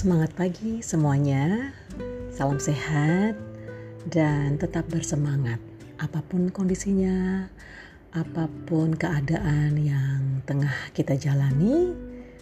Semangat 0.00 0.32
pagi 0.32 0.80
semuanya, 0.80 1.76
salam 2.32 2.56
sehat 2.56 3.36
dan 4.08 4.56
tetap 4.56 4.88
bersemangat. 4.88 5.60
Apa 6.00 6.24
pun 6.24 6.48
kondisinya, 6.48 7.44
apa 8.16 8.48
pun 8.64 8.96
keadaan 8.96 9.76
yang 9.76 10.40
tengah 10.48 10.72
kita 10.96 11.20
jalani, 11.20 11.92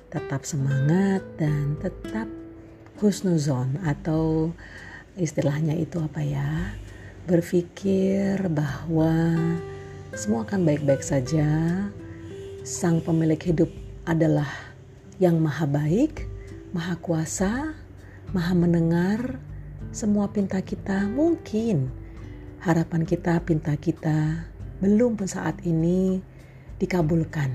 tetap 0.07 0.47
semangat 0.47 1.19
dan 1.35 1.75
tetap 1.83 2.31
husnuzon 3.03 3.75
atau 3.83 4.55
istilahnya 5.19 5.75
itu 5.83 5.99
apa 5.99 6.23
ya? 6.23 6.79
Berpikir 7.27 8.39
bahwa 8.55 9.35
semua 10.15 10.47
akan 10.47 10.63
baik-baik 10.63 11.03
saja. 11.03 11.51
Sang 12.63 13.03
pemilik 13.03 13.43
hidup 13.43 13.75
adalah 14.07 14.47
yang 15.19 15.43
maha 15.43 15.67
baik 15.67 16.38
maha 16.73 17.01
kuasa, 17.01 17.73
maha 18.37 18.53
mendengar 18.53 19.41
semua 19.89 20.29
pinta 20.29 20.61
kita 20.61 21.09
mungkin 21.09 21.89
harapan 22.61 23.09
kita, 23.09 23.41
pinta 23.41 23.73
kita 23.79 24.45
belum 24.85 25.17
saat 25.25 25.65
ini 25.65 26.21
dikabulkan 26.77 27.51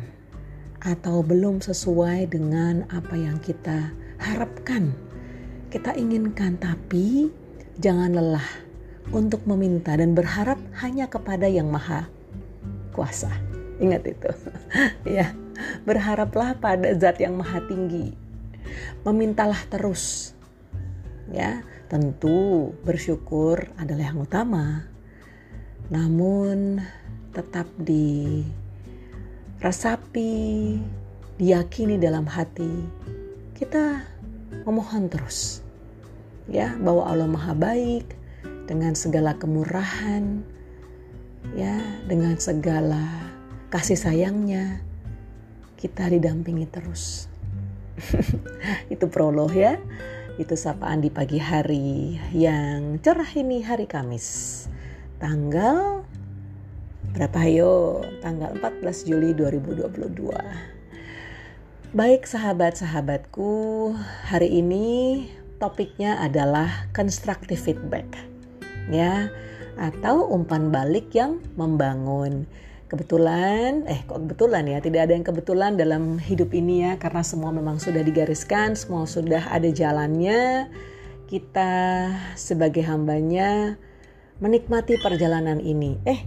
atau 0.83 1.23
belum 1.23 1.63
sesuai 1.63 2.27
dengan 2.33 2.83
apa 2.91 3.15
yang 3.15 3.39
kita 3.39 3.93
harapkan, 4.19 4.91
kita 5.71 5.95
inginkan, 5.95 6.59
tapi 6.59 7.31
jangan 7.79 8.17
lelah 8.17 8.49
untuk 9.15 9.43
meminta 9.47 9.95
dan 9.95 10.11
berharap 10.17 10.59
hanya 10.83 11.07
kepada 11.07 11.47
Yang 11.47 11.69
Maha 11.71 12.01
Kuasa. 12.91 13.31
Ingat 13.79 14.03
itu, 14.05 14.31
ya. 15.21 15.31
Berharaplah 15.87 16.57
pada 16.59 16.91
Zat 16.97 17.21
yang 17.21 17.39
Maha 17.39 17.63
Tinggi, 17.65 18.22
memintalah 19.03 19.59
terus. 19.69 20.33
Ya, 21.31 21.63
tentu 21.87 22.71
bersyukur 22.83 23.69
adalah 23.79 24.11
yang 24.11 24.21
utama. 24.21 24.85
Namun 25.89 26.79
tetap 27.33 27.65
dirasapi, 29.59 30.31
diyakini 31.41 31.97
dalam 31.97 32.29
hati. 32.29 32.85
Kita 33.57 34.03
memohon 34.63 35.09
terus. 35.09 35.61
Ya, 36.51 36.75
bahwa 36.75 37.07
Allah 37.07 37.27
Maha 37.27 37.55
baik 37.55 38.19
dengan 38.67 38.95
segala 38.95 39.33
kemurahan, 39.39 40.43
ya, 41.55 41.79
dengan 42.05 42.35
segala 42.39 43.31
kasih 43.73 43.97
sayangnya 43.97 44.83
kita 45.79 46.07
didampingi 46.07 46.69
terus. 46.69 47.32
itu 48.93 49.05
prolog 49.09 49.53
ya. 49.53 49.77
Itu 50.41 50.57
sapaan 50.57 51.05
di 51.05 51.13
pagi 51.13 51.37
hari 51.37 52.17
yang 52.33 52.97
cerah 53.05 53.29
ini 53.37 53.61
hari 53.61 53.85
Kamis. 53.85 54.65
Tanggal 55.21 56.01
berapa 57.13 57.39
yo? 57.45 58.01
Tanggal 58.25 58.57
14 58.57 59.05
Juli 59.05 59.37
2022. 59.37 60.73
Baik 61.93 62.25
sahabat-sahabatku, 62.25 63.93
hari 64.25 64.49
ini 64.49 65.29
topiknya 65.61 66.17
adalah 66.17 66.89
constructive 66.97 67.61
feedback. 67.61 68.09
Ya, 68.89 69.29
atau 69.77 70.25
umpan 70.33 70.73
balik 70.73 71.13
yang 71.13 71.37
membangun 71.53 72.49
kebetulan, 72.93 73.89
eh 73.89 74.05
kok 74.05 74.21
kebetulan 74.21 74.69
ya, 74.69 74.77
tidak 74.77 75.09
ada 75.09 75.13
yang 75.17 75.25
kebetulan 75.25 75.73
dalam 75.73 76.21
hidup 76.21 76.53
ini 76.53 76.85
ya, 76.85 77.01
karena 77.01 77.25
semua 77.25 77.49
memang 77.49 77.81
sudah 77.81 78.05
digariskan, 78.05 78.77
semua 78.77 79.09
sudah 79.09 79.49
ada 79.49 79.65
jalannya. 79.73 80.69
Kita 81.25 81.73
sebagai 82.37 82.85
hambanya 82.85 83.81
menikmati 84.37 85.01
perjalanan 85.01 85.57
ini. 85.57 85.97
Eh, 86.05 86.21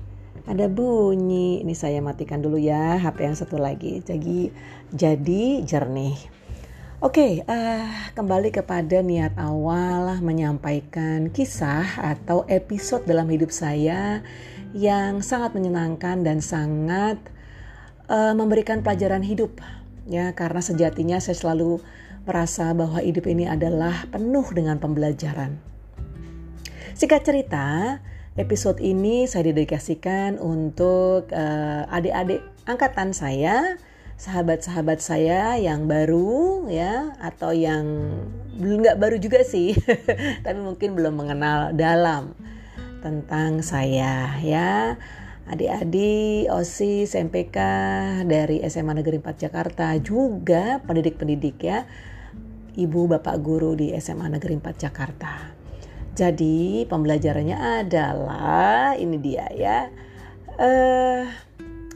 ada 0.51 0.67
bunyi. 0.67 1.63
Ini 1.63 1.75
saya 1.79 2.03
matikan 2.03 2.43
dulu 2.43 2.59
ya, 2.59 2.99
HP 2.99 3.23
yang 3.23 3.39
satu 3.39 3.63
lagi. 3.63 4.03
Jadi, 4.03 4.51
jadi 4.91 5.63
jernih. 5.63 6.19
Oke, 7.05 7.23
okay, 7.23 7.33
uh, 7.45 7.53
eh, 7.53 7.87
kembali 8.17 8.51
kepada 8.51 9.05
niat 9.05 9.37
awal 9.37 10.17
menyampaikan 10.25 11.29
kisah 11.29 11.85
atau 12.01 12.49
episode 12.49 13.05
dalam 13.05 13.29
hidup 13.29 13.53
saya 13.53 14.25
yang 14.77 15.25
sangat 15.25 15.57
menyenangkan 15.57 16.21
dan 16.21 16.45
sangat 16.45 17.17
uh, 18.13 18.37
memberikan 18.37 18.85
pelajaran 18.85 19.25
hidup 19.25 19.57
ya 20.05 20.37
karena 20.37 20.61
sejatinya 20.61 21.17
saya 21.17 21.33
selalu 21.33 21.81
merasa 22.29 22.77
bahwa 22.77 23.01
hidup 23.01 23.25
ini 23.25 23.49
adalah 23.49 24.05
penuh 24.13 24.45
dengan 24.53 24.77
pembelajaran. 24.77 25.57
Singkat 26.93 27.23
cerita, 27.25 28.01
episode 28.37 28.83
ini 28.85 29.25
saya 29.25 29.49
dedikasikan 29.49 30.37
untuk 30.37 31.31
uh, 31.33 31.89
adik-adik 31.89 32.45
angkatan 32.69 33.15
saya, 33.17 33.81
sahabat-sahabat 34.19 34.99
saya 34.99 35.57
yang 35.57 35.89
baru 35.89 36.67
ya 36.69 37.15
atau 37.23 37.55
yang 37.55 38.13
belum 38.59 38.85
nggak 38.85 38.99
baru 39.01 39.17
juga 39.23 39.41
sih, 39.47 39.73
tapi 40.45 40.59
mungkin 40.59 40.99
belum 40.99 41.15
mengenal 41.15 41.73
dalam 41.77 42.35
tentang 43.07 43.63
saya 43.63 44.35
ya. 44.43 44.99
Adik-adik 45.47 46.51
OSIS 46.51 47.15
MPK 47.15 47.59
dari 48.27 48.67
SMA 48.67 48.99
Negeri 48.99 49.23
4 49.23 49.47
Jakarta 49.47 49.95
juga 50.03 50.83
pendidik-pendidik 50.83 51.63
ya. 51.63 51.87
Ibu 52.75 53.07
Bapak 53.07 53.39
guru 53.39 53.79
di 53.79 53.95
SMA 54.03 54.27
Negeri 54.27 54.59
4 54.59 54.75
Jakarta. 54.75 55.55
Jadi 56.19 56.83
pembelajarannya 56.91 57.87
adalah 57.87 58.99
ini 58.99 59.17
dia 59.23 59.47
ya. 59.55 59.87
Eh 60.59 61.23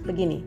begini. 0.07 0.47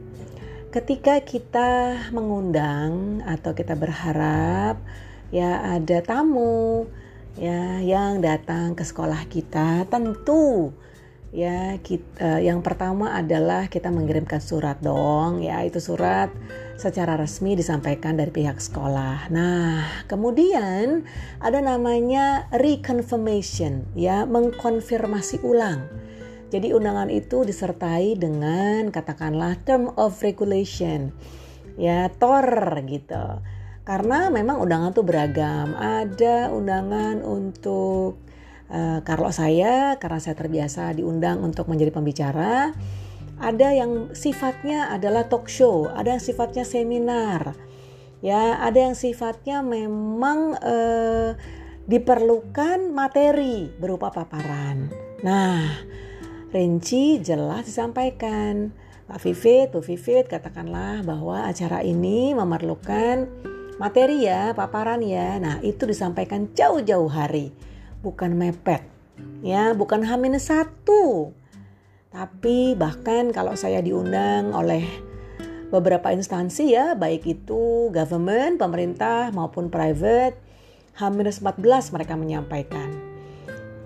Ketika 0.71 1.19
kita 1.27 2.07
mengundang 2.15 3.19
atau 3.27 3.51
kita 3.51 3.75
berharap 3.75 4.79
ya 5.27 5.75
ada 5.75 5.99
tamu 5.99 6.87
ya 7.39 7.81
yang 7.81 8.21
datang 8.21 8.77
ke 8.77 8.85
sekolah 8.85 9.25
kita 9.29 9.89
tentu 9.89 10.73
ya 11.33 11.81
kita 11.81 12.39
yang 12.45 12.61
pertama 12.61 13.17
adalah 13.17 13.65
kita 13.65 13.89
mengirimkan 13.89 14.37
surat 14.37 14.77
dong 14.85 15.41
ya 15.41 15.65
itu 15.65 15.81
surat 15.81 16.29
secara 16.77 17.15
resmi 17.17 17.53
disampaikan 17.53 18.17
dari 18.17 18.33
pihak 18.33 18.57
sekolah. 18.57 19.29
Nah, 19.29 20.05
kemudian 20.09 21.05
ada 21.39 21.59
namanya 21.61 22.49
reconfirmation 22.51 23.87
ya, 23.93 24.25
mengkonfirmasi 24.25 25.45
ulang. 25.45 25.85
Jadi 26.53 26.69
undangan 26.69 27.09
itu 27.09 27.41
disertai 27.41 28.13
dengan 28.13 28.93
katakanlah 28.93 29.57
term 29.65 29.89
of 29.97 30.21
regulation 30.21 31.09
ya, 31.81 32.09
TOR 32.13 32.45
gitu. 32.85 33.41
Karena 33.83 34.31
memang 34.31 34.63
undangan 34.63 34.95
tuh 34.95 35.03
beragam. 35.03 35.75
Ada 35.75 36.55
undangan 36.55 37.19
untuk 37.19 38.23
uh, 38.71 39.03
kalau 39.03 39.27
saya 39.29 39.99
karena 39.99 40.19
saya 40.23 40.39
terbiasa 40.39 40.95
diundang 40.95 41.43
untuk 41.43 41.67
menjadi 41.67 41.91
pembicara. 41.91 42.71
Ada 43.43 43.75
yang 43.75 44.15
sifatnya 44.15 44.93
adalah 44.93 45.27
talk 45.27 45.51
show, 45.51 45.91
ada 45.91 46.15
yang 46.15 46.23
sifatnya 46.23 46.63
seminar. 46.63 47.57
Ya, 48.23 48.55
ada 48.55 48.87
yang 48.87 48.95
sifatnya 48.95 49.59
memang 49.59 50.55
uh, 50.63 51.35
diperlukan 51.83 52.87
materi 52.95 53.67
berupa 53.75 54.15
paparan. 54.15 54.87
Nah, 55.27 55.59
rinci 56.55 57.19
jelas 57.19 57.67
disampaikan. 57.67 58.71
Pak 59.03 59.19
Vivit, 59.19 59.75
Bu 59.75 59.83
Vivit 59.83 60.31
katakanlah 60.31 61.03
bahwa 61.03 61.43
acara 61.43 61.83
ini 61.83 62.31
memerlukan 62.31 63.27
materi 63.83 64.23
ya, 64.23 64.55
paparan 64.55 65.03
ya. 65.03 65.35
Nah, 65.43 65.59
itu 65.59 65.83
disampaikan 65.83 66.47
jauh-jauh 66.55 67.11
hari, 67.11 67.51
bukan 67.99 68.31
mepet. 68.31 68.87
Ya, 69.43 69.75
bukan 69.75 70.07
hamil 70.07 70.39
satu. 70.39 71.35
Tapi 72.07 72.79
bahkan 72.79 73.35
kalau 73.35 73.59
saya 73.59 73.83
diundang 73.83 74.55
oleh 74.55 74.87
beberapa 75.67 76.15
instansi 76.15 76.71
ya, 76.71 76.95
baik 76.95 77.27
itu 77.27 77.91
government, 77.91 78.55
pemerintah 78.55 79.35
maupun 79.35 79.67
private, 79.67 80.39
H-14 80.95 81.91
mereka 81.91 82.15
menyampaikan. 82.15 82.87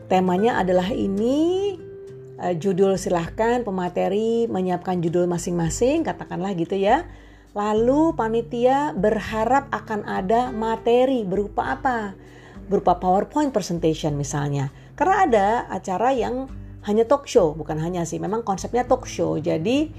Temanya 0.05 0.61
adalah 0.61 0.93
ini, 0.93 1.73
uh, 2.37 2.53
judul 2.53 3.01
silahkan 3.01 3.65
pemateri 3.65 4.45
menyiapkan 4.45 5.01
judul 5.01 5.25
masing-masing, 5.25 6.05
katakanlah 6.05 6.53
gitu 6.53 6.77
ya 6.77 7.09
Lalu 7.57 8.13
panitia 8.13 8.93
berharap 8.93 9.73
akan 9.73 10.05
ada 10.05 10.53
materi 10.53 11.25
berupa 11.25 11.73
apa? 11.73 12.13
Berupa 12.69 13.01
PowerPoint 13.01 13.49
presentation 13.49 14.13
misalnya. 14.13 14.69
Karena 14.93 15.15
ada 15.25 15.47
acara 15.73 16.13
yang 16.13 16.45
hanya 16.85 17.09
talk 17.09 17.25
show, 17.25 17.57
bukan 17.57 17.81
hanya 17.81 18.05
sih, 18.05 18.21
memang 18.21 18.45
konsepnya 18.45 18.85
talk 18.85 19.09
show. 19.09 19.41
Jadi 19.41 19.89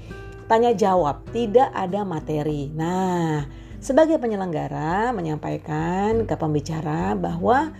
tanya 0.47 0.71
jawab, 0.71 1.27
tidak 1.35 1.67
ada 1.75 2.07
materi. 2.07 2.71
Nah, 2.71 3.43
sebagai 3.83 4.23
penyelenggara 4.23 5.11
menyampaikan 5.11 6.23
ke 6.23 6.39
pembicara 6.39 7.11
bahwa 7.11 7.75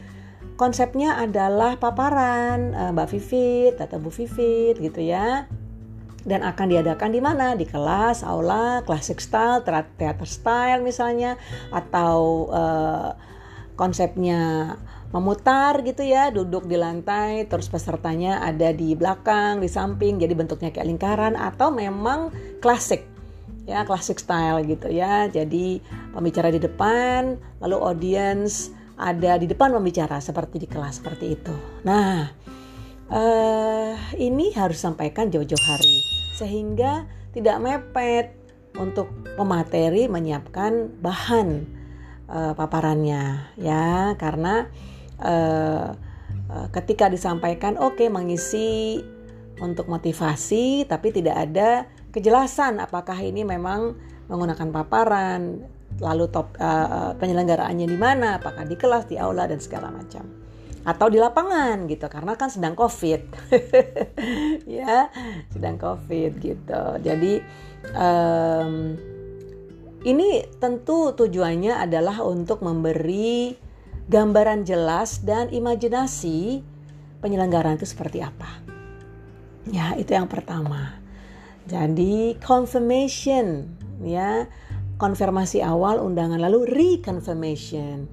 konsepnya 0.60 1.24
adalah 1.24 1.80
paparan 1.80 2.76
uh, 2.76 2.92
Mbak 2.92 3.08
Vivit 3.16 3.76
atau 3.80 3.96
Bu 3.96 4.12
Vivit 4.12 4.76
gitu 4.76 5.00
ya 5.00 5.48
dan 6.28 6.44
akan 6.44 6.68
diadakan 6.72 7.10
di 7.16 7.22
mana? 7.24 7.56
Di 7.56 7.64
kelas 7.64 8.24
aula 8.28 8.84
classic 8.84 9.24
style 9.24 9.64
teater 9.64 10.28
style 10.28 10.82
misalnya 10.84 11.40
atau 11.72 12.48
uh, 12.52 13.12
konsepnya 13.80 14.76
memutar 15.10 15.82
gitu 15.82 16.06
ya 16.06 16.30
duduk 16.30 16.70
di 16.70 16.78
lantai 16.78 17.50
terus 17.50 17.66
pesertanya 17.66 18.46
ada 18.46 18.70
di 18.70 18.94
belakang 18.94 19.58
di 19.58 19.66
samping 19.66 20.22
jadi 20.22 20.38
bentuknya 20.38 20.70
kayak 20.70 20.86
lingkaran 20.86 21.34
atau 21.34 21.74
memang 21.74 22.30
klasik 22.62 23.10
ya 23.70 23.86
klasik 23.86 24.18
style 24.18 24.66
gitu 24.66 24.90
ya. 24.90 25.30
Jadi 25.30 25.80
pembicara 26.12 26.50
di 26.50 26.58
depan 26.58 27.38
lalu 27.62 27.78
audience 27.78 28.74
ada 29.00 29.40
di 29.40 29.48
depan 29.48 29.72
pembicara 29.72 30.18
seperti 30.20 30.66
di 30.66 30.68
kelas 30.68 31.00
seperti 31.00 31.26
itu. 31.38 31.54
Nah 31.86 32.34
uh, 33.10 33.94
ini 34.16 34.54
harus 34.54 34.82
sampaikan 34.82 35.30
jauh-jauh 35.30 35.66
hari 35.66 35.98
sehingga 36.38 37.06
tidak 37.36 37.58
mepet 37.62 38.28
untuk 38.78 39.12
pemateri 39.36 40.08
menyiapkan 40.08 41.02
bahan 41.02 41.68
uh, 42.30 42.54
paparannya 42.56 43.54
ya. 43.60 44.16
Karena 44.16 44.70
uh, 45.20 45.94
uh, 46.50 46.68
ketika 46.74 47.10
disampaikan 47.12 47.76
oke 47.78 48.00
okay, 48.00 48.08
mengisi 48.08 49.02
untuk 49.60 49.92
motivasi 49.92 50.88
tapi 50.88 51.12
tidak 51.12 51.36
ada 51.36 51.70
kejelasan 52.16 52.80
apakah 52.80 53.20
ini 53.20 53.44
memang 53.44 54.00
menggunakan 54.32 54.72
paparan 54.72 55.68
lalu 56.00 56.32
top 56.32 56.56
uh, 56.64 57.12
penyelenggaraannya 57.20 57.88
di 57.92 57.98
mana 58.00 58.40
apakah 58.40 58.64
di 58.64 58.80
kelas 58.80 59.12
di 59.12 59.20
aula 59.20 59.52
dan 59.52 59.60
segala 59.60 59.92
macam 59.92 60.39
atau 60.90 61.06
di 61.14 61.22
lapangan 61.22 61.86
gitu 61.86 62.10
karena 62.10 62.34
kan 62.34 62.50
sedang 62.50 62.74
covid 62.74 63.22
ya 64.82 65.14
sedang 65.54 65.78
covid 65.78 66.42
gitu 66.42 66.84
jadi 67.06 67.46
um, 67.94 68.98
ini 70.08 70.48
tentu 70.64 71.12
tujuannya 71.12 71.76
adalah 71.76 72.24
untuk 72.24 72.64
memberi 72.64 73.52
gambaran 74.08 74.64
jelas 74.64 75.22
dan 75.22 75.52
imajinasi 75.52 76.66
penyelenggaraan 77.20 77.78
itu 77.78 77.88
seperti 77.88 78.24
apa. 78.24 78.64
Ya, 79.70 79.94
itu 80.00 80.16
yang 80.16 80.26
pertama. 80.26 80.98
Jadi 81.70 82.40
confirmation 82.42 83.70
ya, 84.02 84.50
konfirmasi 84.98 85.62
awal 85.62 86.02
undangan 86.02 86.42
lalu 86.42 86.66
reconfirmation. 86.66 88.10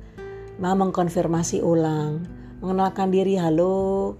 Mau 0.60 0.74
mengkonfirmasi 0.76 1.64
ulang, 1.64 2.26
mengenalkan 2.62 3.12
diri, 3.12 3.36
halo, 3.36 4.16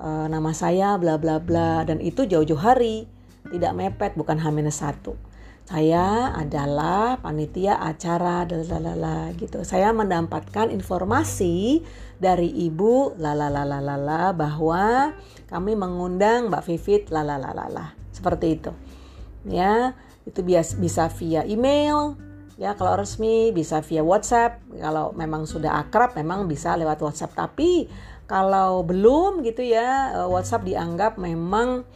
uh, 0.00 0.26
nama 0.28 0.50
saya 0.52 0.96
bla 0.96 1.16
bla 1.16 1.40
bla 1.40 1.82
dan 1.88 2.02
itu 2.02 2.28
jauh-jauh 2.28 2.60
hari, 2.60 3.08
tidak 3.48 3.72
mepet 3.76 4.12
bukan 4.16 4.38
H-1 4.40 5.28
saya 5.68 6.32
adalah 6.32 7.20
panitia 7.20 7.76
acara 7.76 8.48
lalala 8.48 9.28
gitu. 9.36 9.60
Saya 9.68 9.92
mendapatkan 9.92 10.72
informasi 10.72 11.84
dari 12.16 12.48
ibu 12.64 13.12
lalala 13.20 14.32
bahwa 14.32 15.12
kami 15.44 15.76
mengundang 15.76 16.48
Mbak 16.48 16.64
Vivit 16.64 17.02
lalala 17.12 17.92
seperti 18.16 18.56
itu. 18.56 18.72
Ya, 19.44 19.92
itu 20.24 20.40
bias, 20.40 20.72
bisa 20.80 21.12
via 21.12 21.44
email, 21.44 22.16
ya 22.58 22.74
kalau 22.74 22.98
resmi 22.98 23.54
bisa 23.54 23.80
via 23.80 24.02
WhatsApp. 24.02 24.60
Kalau 24.76 25.14
memang 25.14 25.46
sudah 25.46 25.78
akrab 25.80 26.18
memang 26.18 26.50
bisa 26.50 26.74
lewat 26.74 26.98
WhatsApp. 27.00 27.38
Tapi 27.38 27.86
kalau 28.28 28.84
belum 28.84 29.40
gitu 29.46 29.64
ya, 29.64 30.12
eh, 30.18 30.28
WhatsApp 30.28 30.68
dianggap 30.68 31.16
memang 31.16 31.86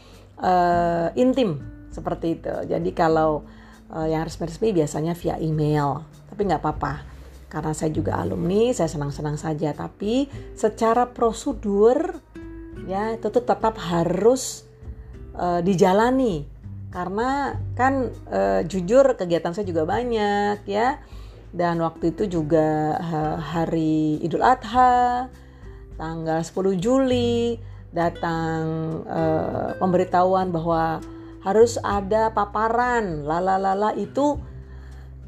uh, 0.41 1.13
intim 1.13 1.61
seperti 1.93 2.41
itu. 2.41 2.55
Jadi 2.71 2.91
kalau 2.97 3.45
uh, 3.93 4.09
yang 4.09 4.25
resmi-resmi 4.25 4.73
biasanya 4.73 5.13
via 5.13 5.37
email 5.39 6.03
tapi 6.33 6.49
nggak 6.49 6.65
apa-apa 6.65 6.95
karena 7.53 7.73
saya 7.77 7.93
juga 7.93 8.17
alumni 8.17 8.73
saya 8.73 8.89
senang-senang 8.89 9.37
saja 9.37 9.77
tapi 9.77 10.25
secara 10.57 11.13
prosedur 11.13 12.17
ya 12.89 13.13
itu 13.13 13.29
tetap 13.29 13.61
harus 13.77 14.65
uh, 15.37 15.61
dijalani 15.61 16.49
karena 16.93 17.57
kan 17.73 18.13
uh, 18.29 18.61
jujur 18.69 19.17
kegiatan 19.17 19.57
saya 19.57 19.65
juga 19.65 19.89
banyak 19.89 20.63
ya. 20.69 21.01
Dan 21.53 21.85
waktu 21.85 22.17
itu 22.17 22.41
juga 22.41 22.97
hari 23.37 24.17
Idul 24.25 24.41
Adha 24.41 25.29
tanggal 26.01 26.41
10 26.41 26.81
Juli 26.81 27.61
datang 27.93 28.61
uh, 29.05 29.77
pemberitahuan 29.77 30.49
bahwa 30.49 31.05
harus 31.45 31.77
ada 31.85 32.33
paparan. 32.33 33.29
Lala-lala 33.29 33.93
itu 33.93 34.41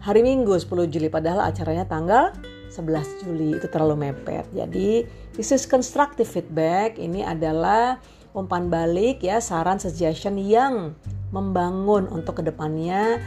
hari 0.00 0.24
Minggu 0.24 0.56
10 0.56 0.88
Juli. 0.88 1.12
Padahal 1.12 1.44
acaranya 1.44 1.84
tanggal 1.84 2.32
11 2.72 3.20
Juli. 3.20 3.60
Itu 3.60 3.68
terlalu 3.68 4.08
mepet. 4.08 4.48
Jadi 4.56 5.04
this 5.36 5.52
is 5.52 5.68
constructive 5.68 6.26
feedback. 6.26 6.96
Ini 6.96 7.28
adalah 7.36 8.00
umpan 8.34 8.72
balik 8.72 9.22
ya 9.22 9.38
saran 9.38 9.78
suggestion 9.78 10.40
yang 10.40 10.96
membangun 11.34 12.06
untuk 12.06 12.38
ke 12.38 12.42
depannya 12.46 13.18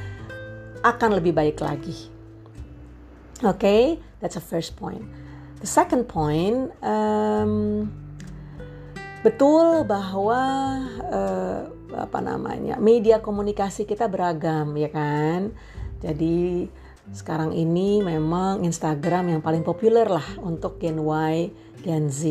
akan 0.88 1.20
lebih 1.20 1.36
baik 1.36 1.60
lagi. 1.60 2.08
Oke, 3.44 3.60
okay, 3.60 3.82
that's 4.24 4.40
a 4.40 4.42
first 4.42 4.80
point. 4.80 5.04
The 5.60 5.68
second 5.68 6.08
point, 6.08 6.72
um, 6.80 7.86
betul 9.28 9.84
bahwa 9.84 10.42
uh, 11.04 11.62
apa 11.96 12.20
namanya 12.24 12.80
media 12.80 13.20
komunikasi 13.20 13.84
kita 13.84 14.06
beragam 14.08 14.76
ya 14.78 14.88
kan 14.92 15.52
jadi 16.04 16.68
sekarang 17.16 17.56
ini 17.56 18.04
memang 18.04 18.68
Instagram 18.68 19.32
yang 19.36 19.42
paling 19.42 19.64
populer 19.64 20.06
lah 20.06 20.24
untuk 20.44 20.78
Gen 20.80 21.04
Y 21.04 21.50
Gen 21.82 22.12
Z 22.12 22.24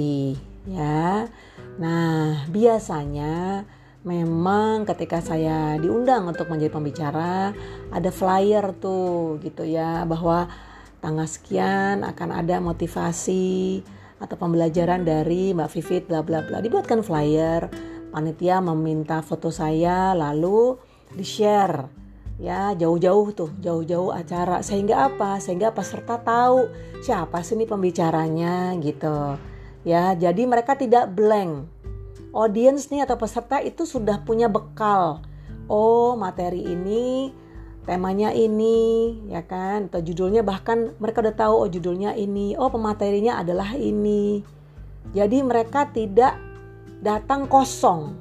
ya 0.68 1.26
nah 1.76 2.44
biasanya 2.48 3.64
memang 4.06 4.86
ketika 4.86 5.18
saya 5.18 5.74
diundang 5.82 6.30
untuk 6.30 6.46
menjadi 6.46 6.70
pembicara 6.70 7.50
ada 7.90 8.10
flyer 8.14 8.70
tuh 8.78 9.42
gitu 9.42 9.66
ya 9.66 10.06
bahwa 10.06 10.46
tanggal 11.02 11.26
sekian 11.26 12.06
akan 12.06 12.30
ada 12.30 12.62
motivasi 12.62 13.82
atau 14.22 14.36
pembelajaran 14.38 15.02
dari 15.04 15.52
Mbak 15.52 15.70
Vivit 15.74 16.02
bla 16.06 16.22
bla 16.22 16.46
bla. 16.46 16.62
Dibuatkan 16.62 17.02
flyer 17.02 17.68
panitia 18.14 18.62
meminta 18.62 19.20
foto 19.20 19.50
saya 19.50 20.14
lalu 20.16 20.78
di 21.12 21.26
share 21.26 21.90
ya 22.38 22.72
jauh-jauh 22.78 23.34
tuh 23.34 23.50
jauh-jauh 23.58 24.14
acara. 24.14 24.62
Sehingga 24.62 25.10
apa? 25.10 25.42
Sehingga 25.42 25.74
peserta 25.74 26.16
tahu 26.22 26.70
siapa 27.02 27.42
sih 27.42 27.58
ini 27.58 27.66
pembicaranya 27.66 28.72
gitu. 28.80 29.36
Ya 29.86 30.14
jadi 30.14 30.42
mereka 30.46 30.78
tidak 30.78 31.12
blank 31.12 31.75
audience 32.36 32.92
nih 32.92 33.08
atau 33.08 33.16
peserta 33.16 33.64
itu 33.64 33.88
sudah 33.88 34.20
punya 34.20 34.52
bekal. 34.52 35.24
Oh 35.66 36.14
materi 36.14 36.62
ini 36.62 37.32
temanya 37.88 38.36
ini 38.36 39.16
ya 39.32 39.40
kan? 39.48 39.88
Atau 39.88 40.04
judulnya 40.04 40.44
bahkan 40.44 40.92
mereka 41.00 41.24
udah 41.24 41.34
tahu 41.34 41.54
oh 41.64 41.68
judulnya 41.72 42.12
ini 42.12 42.52
oh 42.60 42.68
pematerinya 42.68 43.40
adalah 43.40 43.72
ini. 43.72 44.44
Jadi 45.16 45.40
mereka 45.40 45.88
tidak 45.88 46.36
datang 47.00 47.48
kosong. 47.48 48.14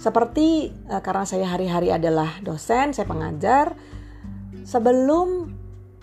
Seperti 0.00 0.72
uh, 0.90 0.98
karena 0.98 1.22
saya 1.22 1.46
hari-hari 1.46 1.94
adalah 1.94 2.42
dosen, 2.42 2.90
saya 2.90 3.06
pengajar, 3.06 3.78
sebelum 4.66 5.54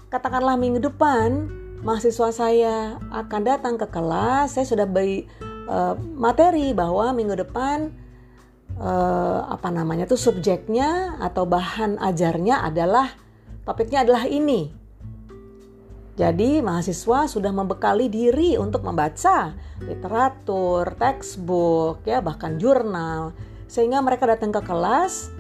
katakanlah 0.07 0.55
minggu 0.55 0.79
depan 0.79 1.51
mahasiswa 1.83 2.31
saya 2.31 2.75
akan 3.11 3.41
datang 3.43 3.75
ke 3.75 3.87
kelas, 3.91 4.55
saya 4.55 4.63
sudah 4.67 4.87
beri 4.87 5.27
uh, 5.69 5.93
materi 6.17 6.73
bahwa 6.73 7.13
minggu 7.13 7.37
depan 7.37 7.93
uh, 8.81 9.45
apa 9.53 9.69
namanya 9.69 10.09
tuh 10.09 10.17
subjeknya 10.17 11.21
atau 11.21 11.45
bahan 11.45 12.01
ajarnya 12.01 12.65
adalah 12.65 13.13
topiknya 13.63 14.01
adalah 14.01 14.25
ini. 14.25 14.73
Jadi 16.19 16.59
mahasiswa 16.59 17.31
sudah 17.31 17.47
membekali 17.55 18.11
diri 18.11 18.59
untuk 18.59 18.83
membaca 18.83 19.55
literatur, 19.79 20.99
textbook, 20.99 22.03
ya 22.03 22.19
bahkan 22.19 22.59
jurnal, 22.59 23.31
sehingga 23.71 24.03
mereka 24.03 24.27
datang 24.27 24.51
ke 24.51 24.59
kelas. 24.59 25.31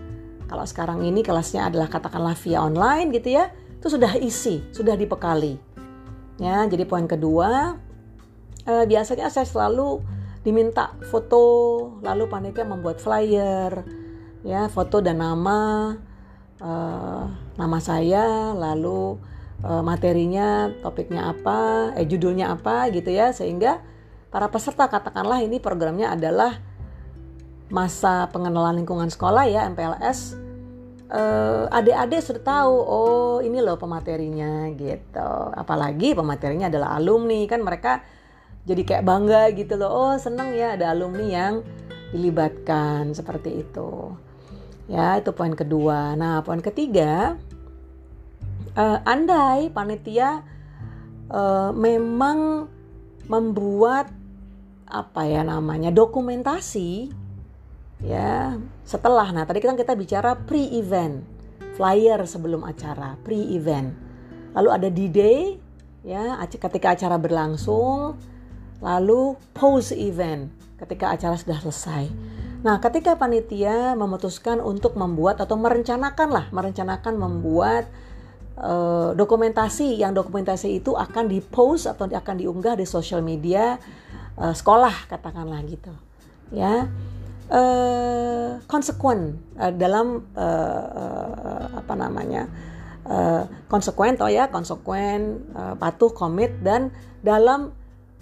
Kalau 0.47 0.63
sekarang 0.63 1.03
ini 1.03 1.19
kelasnya 1.19 1.67
adalah 1.67 1.91
katakanlah 1.91 2.31
via 2.39 2.63
online 2.63 3.11
gitu 3.11 3.35
ya, 3.35 3.51
itu 3.75 3.91
sudah 3.91 4.15
isi, 4.23 4.63
sudah 4.71 4.95
dibekali. 4.95 5.59
Ya, 6.39 6.63
jadi 6.63 6.87
poin 6.87 7.11
kedua, 7.11 7.75
eh, 8.63 8.87
biasanya 8.87 9.27
saya 9.27 9.43
selalu 9.43 9.99
diminta 10.41 10.95
foto, 11.09 11.43
lalu 11.99 12.29
panitia 12.31 12.63
membuat 12.63 13.03
flyer, 13.03 13.83
ya 14.47 14.71
foto 14.71 15.03
dan 15.03 15.19
nama, 15.19 15.95
eh, 16.63 17.23
nama 17.59 17.77
saya, 17.83 18.55
lalu 18.55 19.19
uh, 19.63 19.83
materinya, 19.83 20.71
topiknya 20.79 21.27
apa, 21.35 21.91
eh 21.99 22.07
judulnya 22.07 22.55
apa 22.55 22.87
gitu 22.95 23.11
ya, 23.11 23.35
sehingga 23.35 23.83
para 24.31 24.47
peserta 24.47 24.87
katakanlah 24.87 25.43
ini 25.43 25.59
programnya 25.59 26.15
adalah 26.15 26.55
masa 27.69 28.25
pengenalan 28.33 28.81
lingkungan 28.81 29.13
sekolah 29.13 29.45
ya 29.45 29.69
MPLS 29.69 30.49
uh, 31.13 31.69
adik-adik 31.69 32.21
sudah 32.21 32.41
tahu 32.41 32.75
oh 32.81 33.37
ini 33.45 33.61
loh 33.61 33.77
pematerinya 33.77 34.69
gitu. 34.73 35.31
Apalagi 35.53 36.17
pematerinya 36.17 36.69
adalah 36.69 36.97
alumni 36.97 37.45
kan 37.45 37.61
mereka 37.61 38.01
jadi 38.67 38.81
kayak 38.83 39.07
bangga 39.07 39.51
gitu 39.55 39.79
loh. 39.79 39.91
Oh 39.91 40.13
seneng 40.19 40.55
ya 40.55 40.75
ada 40.75 40.91
alumni 40.91 41.25
yang 41.25 41.53
dilibatkan 42.11 43.13
seperti 43.13 43.63
itu. 43.63 44.13
Ya 44.89 45.21
itu 45.21 45.29
poin 45.31 45.53
kedua. 45.53 46.17
Nah 46.17 46.41
poin 46.41 46.59
ketiga 46.59 47.37
uh, 48.73 48.99
andai 49.05 49.69
panitia 49.69 50.41
uh, 51.29 51.71
memang 51.73 52.67
membuat 53.29 54.09
apa 54.89 55.21
ya 55.29 55.45
namanya 55.45 55.93
dokumentasi 55.93 57.13
ya 58.01 58.57
setelah. 58.81 59.29
Nah 59.29 59.45
tadi 59.45 59.61
kan 59.61 59.77
kita 59.77 59.93
bicara 59.93 60.33
pre-event 60.33 61.21
flyer 61.77 62.25
sebelum 62.25 62.65
acara 62.65 63.15
pre-event. 63.21 63.93
Lalu 64.57 64.69
ada 64.73 64.89
D-day 64.89 65.61
ya 66.01 66.41
ketika 66.41 66.97
acara 66.97 67.21
berlangsung 67.21 68.17
lalu 68.79 69.35
post 69.51 69.91
event 69.91 70.51
ketika 70.79 71.11
acara 71.11 71.35
sudah 71.35 71.59
selesai. 71.59 72.07
Nah 72.59 72.79
ketika 72.83 73.15
panitia 73.15 73.95
memutuskan 73.95 74.59
untuk 74.59 74.95
membuat 74.99 75.39
atau 75.39 75.55
merencanakan 75.55 76.27
lah 76.31 76.45
merencanakan 76.51 77.15
membuat 77.15 77.87
uh, 78.59 79.15
dokumentasi 79.15 79.99
yang 79.99 80.11
dokumentasi 80.11 80.79
itu 80.83 80.95
akan 80.95 81.31
dipost 81.31 81.87
atau 81.87 82.07
akan 82.07 82.35
diunggah 82.35 82.75
di 82.75 82.83
sosial 82.83 83.23
media 83.23 83.79
uh, 84.35 84.51
sekolah 84.51 85.07
katakanlah 85.07 85.63
gitu 85.67 85.91
ya. 86.51 86.87
Uh, 87.49 88.61
konsekuen 88.69 89.41
dalam 89.57 90.21
apa 91.73 91.93
namanya 91.97 92.45
konsekuen 93.65 94.21
toh 94.21 94.29
ya 94.29 94.53
konsekuen 94.53 95.49
uh, 95.57 95.73
patuh 95.73 96.13
komit 96.13 96.61
dan 96.61 96.93
dalam 97.25 97.73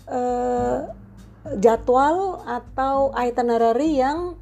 uh, 0.07 0.89
jadwal 1.61 2.43
atau 2.43 3.15
itinerary 3.15 3.99
yang 3.99 4.35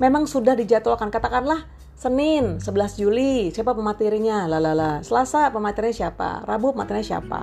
memang 0.00 0.24
sudah 0.24 0.56
dijadwalkan. 0.56 1.12
Katakanlah 1.12 1.68
Senin 1.98 2.62
11 2.62 3.00
Juli 3.00 3.50
siapa 3.50 3.74
pematerinya? 3.74 4.46
Lalala 4.46 5.02
Selasa 5.02 5.50
pematerinya 5.50 6.06
siapa? 6.06 6.46
Rabu 6.46 6.72
pematerinya 6.72 7.04
siapa? 7.04 7.40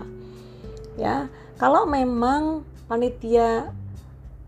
Ya 0.95 1.27
kalau 1.59 1.83
memang 1.83 2.63
panitia 2.87 3.69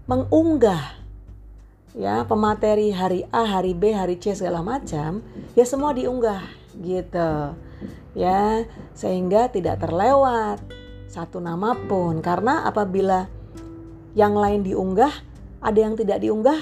mengunggah 0.07 0.97
ya 1.97 2.23
pemateri 2.23 2.93
hari 2.93 3.25
A, 3.33 3.43
hari 3.43 3.73
B, 3.73 3.91
hari 3.91 4.21
C 4.21 4.37
segala 4.37 4.61
macam, 4.61 5.25
ya 5.57 5.65
semua 5.65 5.91
diunggah 5.91 6.45
gitu. 6.79 7.57
Ya, 8.17 8.65
sehingga 8.97 9.49
tidak 9.53 9.81
terlewat 9.81 10.57
satu 11.07 11.39
nama 11.39 11.73
pun 11.87 12.19
karena 12.19 12.67
apabila 12.67 13.25
yang 14.13 14.35
lain 14.35 14.65
diunggah, 14.65 15.11
ada 15.63 15.79
yang 15.79 15.95
tidak 15.95 16.19
diunggah 16.21 16.57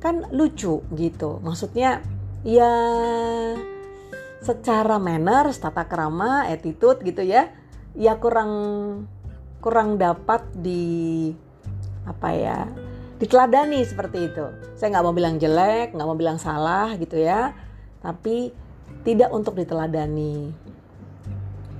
kan 0.00 0.28
lucu 0.32 0.84
gitu. 0.94 1.40
Maksudnya 1.40 2.00
ya 2.44 2.72
secara 4.44 5.00
manner, 5.00 5.48
tata 5.56 5.88
kerama, 5.88 6.44
attitude 6.48 7.00
gitu 7.04 7.24
ya, 7.24 7.48
ya 7.96 8.16
kurang 8.20 8.52
kurang 9.64 9.96
dapat 9.96 10.44
di 10.52 11.32
apa 12.04 12.28
ya 12.36 12.68
diteladani 13.16 13.80
seperti 13.80 14.28
itu. 14.28 14.46
Saya 14.76 14.92
nggak 14.92 15.04
mau 15.08 15.16
bilang 15.16 15.40
jelek, 15.40 15.96
nggak 15.96 16.08
mau 16.08 16.18
bilang 16.18 16.36
salah 16.36 16.92
gitu 17.00 17.16
ya, 17.16 17.56
tapi 18.04 18.52
tidak 19.04 19.32
untuk 19.32 19.56
diteladani. 19.56 20.52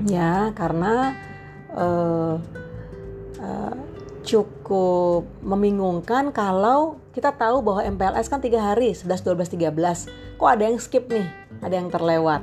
Ya, 0.08 0.50
karena 0.58 1.14
uh, 1.75 2.38
uh, 3.38 3.75
cukup 4.25 5.28
membingungkan 5.45 6.33
kalau 6.33 6.97
kita 7.12 7.31
tahu 7.37 7.61
bahwa 7.61 7.85
MPLS 7.85 8.26
kan 8.33 8.40
tiga 8.40 8.64
hari 8.64 8.97
11, 8.97 9.21
12, 9.23 9.71
13 9.71 10.40
kok 10.40 10.50
ada 10.50 10.62
yang 10.64 10.81
skip 10.81 11.07
nih? 11.12 11.28
Ada 11.61 11.75
yang 11.78 11.88
terlewat. 11.93 12.43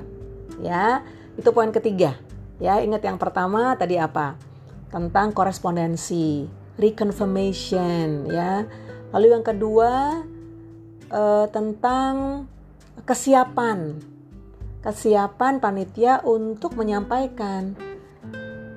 Ya 0.61 1.03
itu 1.35 1.49
poin 1.51 1.73
ketiga. 1.73 2.15
Ya 2.61 2.79
ingat 2.79 3.01
yang 3.01 3.17
pertama 3.17 3.73
tadi 3.75 3.97
apa? 3.97 4.37
Tentang 4.93 5.33
korespondensi 5.33 6.45
reconfirmation 6.77 8.29
ya. 8.29 8.69
Lalu 9.11 9.27
yang 9.35 9.43
kedua 9.43 10.23
uh, 11.11 11.45
tentang 11.49 12.45
kesiapan. 13.03 13.99
Kesiapan 14.81 15.61
panitia 15.61 16.25
untuk 16.25 16.73
menyampaikan 16.73 17.90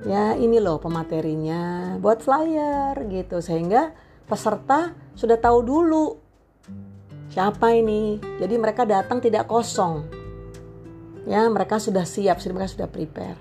ya 0.05 0.37
ini 0.37 0.61
loh 0.61 0.81
pematerinya 0.81 1.97
buat 2.01 2.21
flyer 2.21 2.97
gitu 3.09 3.41
sehingga 3.41 3.97
peserta 4.29 4.93
sudah 5.17 5.37
tahu 5.41 5.59
dulu 5.65 6.07
siapa 7.35 7.75
ini. 7.75 8.23
Jadi 8.39 8.55
mereka 8.57 8.87
datang 8.87 9.19
tidak 9.19 9.51
kosong. 9.51 10.07
Ya, 11.25 11.49
mereka 11.49 11.81
sudah 11.81 12.05
siap, 12.05 12.37
mereka 12.53 12.77
sudah 12.77 12.89
prepare. 12.89 13.41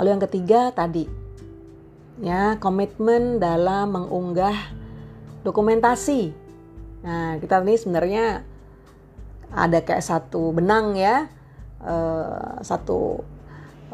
Lalu 0.00 0.08
yang 0.16 0.22
ketiga 0.24 0.60
tadi 0.72 1.28
ya 2.18 2.58
komitmen 2.58 3.38
dalam 3.38 3.94
mengunggah 3.94 4.74
dokumentasi. 5.46 6.34
Nah 7.06 7.38
kita 7.38 7.62
ini 7.62 7.78
sebenarnya 7.78 8.42
ada 9.54 9.78
kayak 9.80 10.02
satu 10.02 10.50
benang 10.50 10.98
ya, 10.98 11.30
uh, 11.82 12.58
satu 12.62 13.22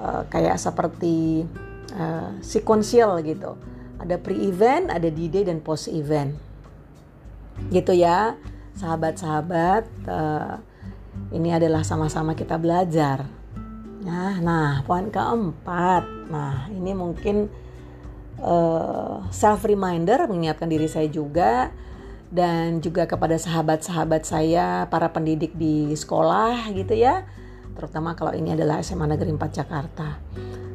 uh, 0.01 0.23
kayak 0.33 0.57
seperti 0.57 1.45
uh, 1.93 2.41
sequential 2.41 3.21
gitu. 3.21 3.61
Ada 4.01 4.17
pre-event, 4.19 4.89
ada 4.89 5.09
D-day 5.09 5.45
dan 5.47 5.61
post-event. 5.61 6.35
Gitu 7.71 7.93
ya, 7.95 8.35
sahabat-sahabat. 8.79 9.85
Uh, 10.09 10.57
ini 11.31 11.55
adalah 11.55 11.87
sama-sama 11.87 12.33
kita 12.35 12.59
belajar. 12.59 13.29
Nah, 14.05 14.41
nah 14.41 14.83
poin 14.85 15.09
keempat. 15.09 16.05
Nah 16.29 16.69
ini 16.69 16.93
mungkin 16.93 17.49
uh, 18.43 18.51
eh, 18.51 19.17
self 19.33 19.65
reminder 19.65 20.27
mengingatkan 20.29 20.69
diri 20.69 20.91
saya 20.91 21.09
juga 21.09 21.71
dan 22.35 22.83
juga 22.83 23.07
kepada 23.07 23.39
sahabat-sahabat 23.39 24.27
saya 24.27 24.91
para 24.91 25.09
pendidik 25.15 25.55
di 25.55 25.95
sekolah 25.95 26.67
gitu 26.75 26.99
ya 26.99 27.23
terutama 27.75 28.15
kalau 28.15 28.31
ini 28.35 28.55
adalah 28.55 28.79
SMA 28.83 29.07
Negeri 29.11 29.35
4 29.35 29.51
Jakarta. 29.51 30.09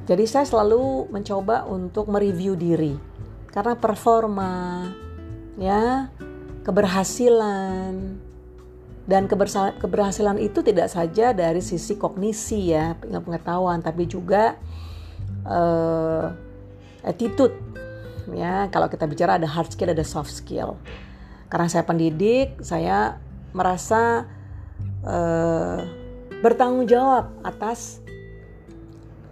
Jadi 0.09 0.25
saya 0.25 0.41
selalu 0.41 1.13
mencoba 1.13 1.69
untuk 1.69 2.09
mereview 2.09 2.57
diri. 2.57 2.97
Karena 3.53 3.77
performa 3.77 4.81
ya 5.61 6.09
keberhasilan 6.65 8.17
dan 9.05 9.29
keberhasilan 9.77 10.41
itu 10.41 10.65
tidak 10.65 10.89
saja 10.89 11.29
dari 11.33 11.61
sisi 11.61 11.97
kognisi 11.97 12.73
ya 12.73 12.93
pengetahuan 12.97 13.81
tapi 13.85 14.09
juga 14.09 14.57
uh, 15.45 16.25
attitude 17.05 17.53
ya. 18.33 18.65
Kalau 18.73 18.89
kita 18.89 19.05
bicara 19.05 19.37
ada 19.37 19.45
hard 19.45 19.77
skill 19.77 19.93
ada 19.93 20.01
soft 20.01 20.33
skill. 20.33 20.73
Karena 21.53 21.69
saya 21.69 21.85
pendidik 21.85 22.57
saya 22.65 23.21
merasa 23.53 24.25
uh, 25.05 25.85
bertanggung 26.41 26.89
jawab 26.89 27.29
atas 27.45 28.01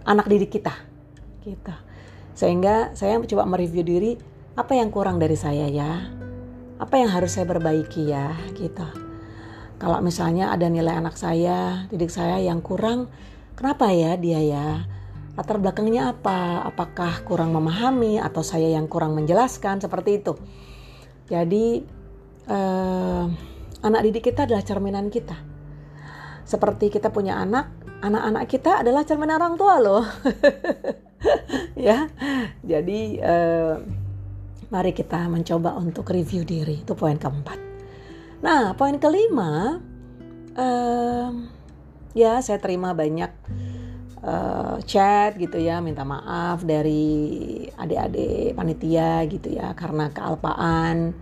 anak 0.08 0.26
didik 0.32 0.56
kita. 0.56 0.72
Gitu. 1.44 1.74
Sehingga 2.32 2.96
saya 2.96 3.20
coba 3.20 3.44
mereview 3.44 3.84
diri 3.84 4.16
apa 4.56 4.72
yang 4.72 4.88
kurang 4.88 5.20
dari 5.20 5.36
saya 5.36 5.68
ya? 5.68 6.08
Apa 6.80 6.96
yang 6.96 7.12
harus 7.12 7.36
saya 7.36 7.44
perbaiki 7.44 8.08
ya? 8.08 8.32
Gitu. 8.56 8.88
Kalau 9.78 10.00
misalnya 10.02 10.50
ada 10.50 10.66
nilai 10.66 10.96
anak 10.96 11.14
saya 11.14 11.86
didik 11.92 12.10
saya 12.10 12.42
yang 12.42 12.64
kurang 12.64 13.06
kenapa 13.54 13.92
ya 13.92 14.18
dia 14.18 14.40
ya? 14.42 14.68
Latar 15.38 15.62
belakangnya 15.62 16.18
apa? 16.18 16.66
Apakah 16.66 17.22
kurang 17.22 17.54
memahami 17.54 18.18
atau 18.18 18.42
saya 18.42 18.66
yang 18.74 18.90
kurang 18.90 19.14
menjelaskan? 19.14 19.78
Seperti 19.78 20.18
itu? 20.18 20.34
Jadi 21.30 21.86
eh, 22.48 23.24
anak 23.86 24.00
didik 24.10 24.34
kita 24.34 24.50
adalah 24.50 24.66
cerminan 24.66 25.12
kita. 25.14 25.47
Seperti 26.48 26.88
kita 26.88 27.12
punya 27.12 27.36
anak, 27.36 27.68
anak-anak 28.00 28.44
kita 28.48 28.80
adalah 28.80 29.04
cerminan 29.04 29.36
orang 29.36 29.54
tua 29.60 29.76
loh. 29.76 30.04
ya, 31.76 32.08
jadi 32.64 33.00
eh, 33.20 33.74
mari 34.72 34.96
kita 34.96 35.28
mencoba 35.28 35.76
untuk 35.76 36.08
review 36.08 36.48
diri. 36.48 36.80
Itu 36.80 36.96
poin 36.96 37.20
keempat. 37.20 37.60
Nah, 38.40 38.72
poin 38.72 38.96
kelima, 38.96 39.76
eh, 40.56 41.28
ya 42.16 42.40
saya 42.40 42.56
terima 42.56 42.96
banyak 42.96 43.28
uh, 44.22 44.76
chat 44.82 45.38
gitu 45.38 45.58
ya 45.58 45.78
minta 45.78 46.02
maaf 46.02 46.66
dari 46.66 47.66
adik-adik 47.74 48.58
panitia 48.58 49.22
gitu 49.30 49.54
ya 49.54 49.72
karena 49.74 50.10
kealpaan 50.10 51.14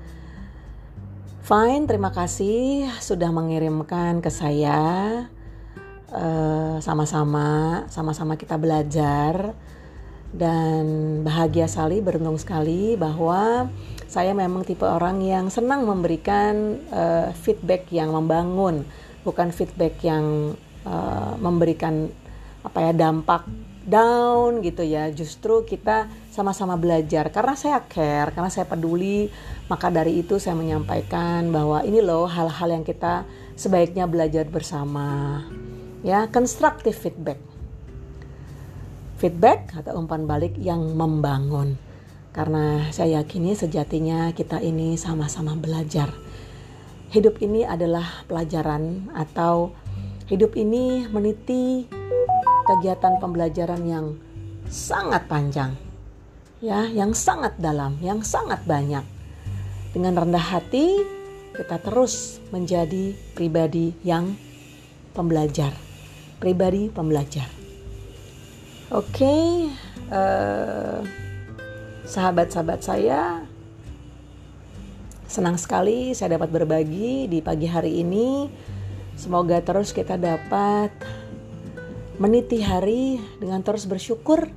fine 1.47 1.87
terima 1.87 2.11
kasih 2.11 2.91
sudah 2.99 3.31
mengirimkan 3.31 4.19
ke 4.19 4.35
saya. 4.35 5.23
Sama-sama 6.83 7.47
uh, 7.87 7.91
sama-sama 7.91 8.35
kita 8.35 8.59
belajar. 8.59 9.55
Dan 10.35 10.85
bahagia 11.23 11.71
sekali 11.71 12.03
beruntung 12.03 12.37
sekali 12.37 12.99
bahwa 12.99 13.71
saya 14.11 14.35
memang 14.35 14.67
tipe 14.67 14.83
orang 14.83 15.23
yang 15.23 15.47
senang 15.47 15.87
memberikan 15.87 16.83
uh, 16.91 17.31
feedback 17.31 17.88
yang 17.95 18.11
membangun 18.11 18.83
bukan 19.23 19.55
feedback 19.55 20.03
yang 20.03 20.59
uh, 20.83 21.38
memberikan 21.38 22.11
apa 22.67 22.91
ya 22.91 22.93
dampak 22.93 23.47
down 23.87 24.61
gitu 24.61 24.83
ya. 24.83 25.09
Justru 25.14 25.62
kita 25.62 26.11
sama-sama 26.35 26.75
belajar. 26.75 27.31
Karena 27.31 27.55
saya 27.55 27.81
care 27.87 28.35
karena 28.35 28.50
saya 28.50 28.66
peduli 28.66 29.31
maka 29.71 29.88
dari 29.88 30.21
itu 30.21 30.37
saya 30.43 30.59
menyampaikan 30.59 31.49
bahwa 31.55 31.81
ini 31.87 32.02
loh 32.02 32.26
hal-hal 32.26 32.69
yang 32.69 32.85
kita 32.85 33.25
sebaiknya 33.55 34.05
belajar 34.11 34.45
bersama 34.50 35.40
ya. 36.02 36.26
Constructive 36.28 36.99
feedback. 36.99 37.40
Feedback 39.16 39.73
atau 39.73 39.97
umpan 39.97 40.28
balik 40.28 40.59
yang 40.61 40.83
membangun. 40.93 41.81
Karena 42.37 42.93
saya 42.93 43.25
yakini 43.25 43.57
sejatinya 43.57 44.28
kita 44.37 44.61
ini 44.61 45.00
sama-sama 45.00 45.57
belajar. 45.57 46.12
Hidup 47.09 47.40
ini 47.40 47.64
adalah 47.64 48.28
pelajaran 48.28 49.09
atau 49.16 49.73
hidup 50.28 50.52
ini 50.59 51.09
meniti 51.09 51.88
kegiatan 52.66 53.23
pembelajaran 53.23 53.82
yang 53.87 54.06
sangat 54.66 55.30
panjang, 55.30 55.78
ya, 56.58 56.90
yang 56.90 57.14
sangat 57.14 57.54
dalam, 57.56 57.96
yang 58.02 58.20
sangat 58.26 58.62
banyak. 58.66 59.06
Dengan 59.94 60.18
rendah 60.18 60.42
hati, 60.42 61.00
kita 61.56 61.80
terus 61.80 62.42
menjadi 62.52 63.16
pribadi 63.32 63.96
yang 64.04 64.37
pembelajar, 65.16 65.73
pribadi 66.42 66.92
pembelajar. 66.92 67.49
Oke, 68.92 69.66
eh, 70.12 70.99
sahabat-sahabat 72.06 72.80
saya, 72.85 73.42
senang 75.26 75.58
sekali 75.58 76.14
saya 76.14 76.38
dapat 76.38 76.52
berbagi 76.52 77.26
di 77.26 77.40
pagi 77.40 77.66
hari 77.66 78.04
ini. 78.04 78.46
Semoga 79.16 79.64
terus 79.64 79.96
kita 79.96 80.20
dapat 80.20 80.92
meniti 82.16 82.64
hari 82.64 83.20
dengan 83.37 83.61
terus 83.61 83.85
bersyukur. 83.85 84.49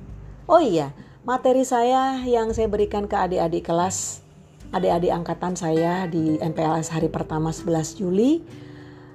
Oh 0.48 0.60
iya, 0.60 0.96
materi 1.28 1.62
saya 1.62 2.24
yang 2.24 2.50
saya 2.56 2.66
berikan 2.66 3.04
ke 3.04 3.14
adik-adik 3.14 3.68
kelas, 3.68 4.24
adik-adik 4.72 5.12
angkatan 5.12 5.54
saya 5.54 6.08
di 6.08 6.40
MPLS 6.40 6.90
hari 6.90 7.12
pertama 7.12 7.52
11 7.52 8.00
Juli 8.00 8.40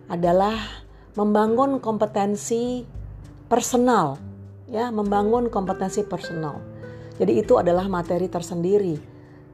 adalah 0.05 0.55
membangun 1.17 1.81
kompetensi 1.81 2.85
personal, 3.49 4.21
ya, 4.69 4.93
membangun 4.93 5.49
kompetensi 5.49 6.05
personal. 6.05 6.61
Jadi 7.17 7.41
itu 7.41 7.57
adalah 7.57 7.89
materi 7.89 8.29
tersendiri, 8.29 8.95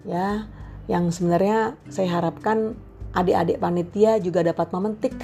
ya, 0.03 0.45
yang 0.91 1.07
sebenarnya 1.13 1.79
saya 1.87 2.19
harapkan 2.19 2.75
adik-adik 3.15 3.61
panitia 3.61 4.19
juga 4.19 4.43
dapat 4.43 4.67
memetik 4.75 5.15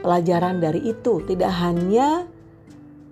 pelajaran 0.00 0.60
dari 0.60 0.90
itu, 0.90 1.24
tidak 1.28 1.52
hanya 1.60 2.29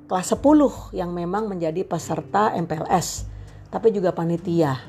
kelas 0.08 0.32
10 0.34 0.96
yang 0.96 1.12
memang 1.12 1.52
menjadi 1.52 1.84
peserta 1.84 2.56
MPLS, 2.56 3.28
tapi 3.68 3.92
juga 3.92 4.16
panitia. 4.16 4.80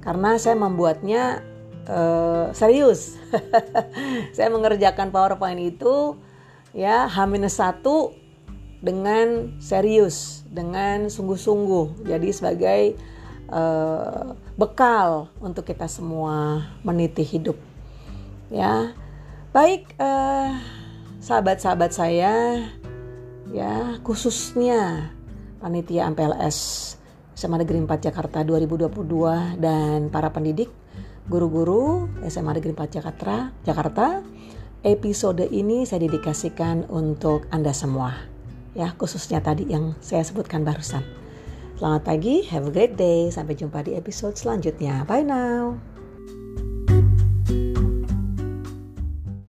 Karena 0.00 0.40
saya 0.40 0.56
membuatnya 0.56 1.44
uh, 1.86 2.48
serius. 2.56 3.20
saya 4.36 4.48
mengerjakan 4.48 5.12
PowerPoint 5.12 5.60
itu 5.60 6.16
ya 6.72 7.04
H-1 7.04 7.84
dengan 8.80 9.58
serius, 9.60 10.46
dengan 10.48 11.12
sungguh-sungguh. 11.12 12.08
Jadi 12.08 12.28
sebagai 12.32 12.82
uh, 13.52 14.32
bekal 14.56 15.28
untuk 15.42 15.68
kita 15.68 15.84
semua 15.84 16.64
meniti 16.80 17.22
hidup. 17.26 17.58
Ya. 18.48 18.96
Baik 19.52 19.88
uh, 19.96 20.52
sahabat-sahabat 21.20 21.90
saya 21.96 22.60
ya 23.52 23.98
khususnya 24.02 25.12
panitia 25.60 26.08
MPLS 26.10 26.58
SMA 27.36 27.62
Negeri 27.62 27.84
4 27.84 28.06
Jakarta 28.10 28.42
2022 28.42 29.60
dan 29.60 30.08
para 30.08 30.32
pendidik 30.32 30.72
guru-guru 31.28 32.08
SMA 32.26 32.56
Negeri 32.56 32.72
4 32.72 32.96
Jakarta 32.96 33.52
Jakarta 33.62 34.24
episode 34.86 35.44
ini 35.46 35.84
saya 35.84 36.06
dedikasikan 36.06 36.88
untuk 36.88 37.44
Anda 37.52 37.76
semua 37.76 38.16
ya 38.72 38.94
khususnya 38.96 39.42
tadi 39.44 39.68
yang 39.68 39.94
saya 40.00 40.24
sebutkan 40.24 40.64
barusan 40.64 41.04
Selamat 41.76 42.08
pagi, 42.08 42.40
have 42.48 42.64
a 42.64 42.72
great 42.72 42.96
day. 42.96 43.28
Sampai 43.28 43.52
jumpa 43.52 43.84
di 43.84 43.92
episode 44.00 44.32
selanjutnya. 44.32 45.04
Bye 45.04 45.28
now. 45.28 45.95